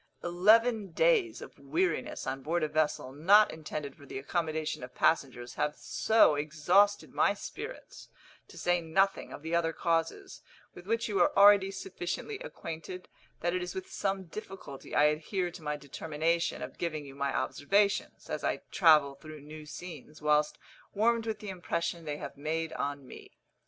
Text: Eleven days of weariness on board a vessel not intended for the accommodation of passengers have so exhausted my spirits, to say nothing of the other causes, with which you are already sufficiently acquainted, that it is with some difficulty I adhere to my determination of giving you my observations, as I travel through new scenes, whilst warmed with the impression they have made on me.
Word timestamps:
Eleven 0.23 0.89
days 0.89 1.43
of 1.43 1.59
weariness 1.59 2.25
on 2.25 2.41
board 2.41 2.63
a 2.63 2.67
vessel 2.67 3.11
not 3.11 3.51
intended 3.53 3.95
for 3.95 4.03
the 4.03 4.17
accommodation 4.17 4.81
of 4.83 4.95
passengers 4.95 5.53
have 5.53 5.75
so 5.75 6.33
exhausted 6.33 7.13
my 7.13 7.35
spirits, 7.35 8.09
to 8.47 8.57
say 8.57 8.81
nothing 8.81 9.31
of 9.31 9.43
the 9.43 9.53
other 9.53 9.71
causes, 9.71 10.41
with 10.73 10.87
which 10.87 11.07
you 11.07 11.19
are 11.21 11.31
already 11.37 11.69
sufficiently 11.69 12.39
acquainted, 12.39 13.09
that 13.41 13.53
it 13.53 13.61
is 13.61 13.75
with 13.75 13.91
some 13.91 14.23
difficulty 14.23 14.95
I 14.95 15.03
adhere 15.03 15.51
to 15.51 15.61
my 15.61 15.75
determination 15.77 16.63
of 16.63 16.79
giving 16.79 17.05
you 17.05 17.13
my 17.13 17.31
observations, 17.37 18.27
as 18.27 18.43
I 18.43 18.61
travel 18.71 19.13
through 19.13 19.41
new 19.41 19.67
scenes, 19.67 20.19
whilst 20.19 20.57
warmed 20.95 21.27
with 21.27 21.37
the 21.37 21.49
impression 21.49 22.05
they 22.05 22.17
have 22.17 22.35
made 22.35 22.73
on 22.73 23.05
me. 23.07 23.37